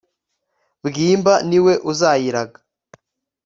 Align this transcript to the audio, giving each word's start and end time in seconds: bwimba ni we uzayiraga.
bwimba 0.85 1.33
ni 1.49 1.59
we 1.65 1.73
uzayiraga. 1.91 2.59